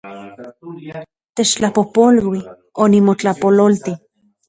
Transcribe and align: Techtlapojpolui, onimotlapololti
Techtlapojpolui, 1.35 2.43
onimotlapololti 2.89 3.99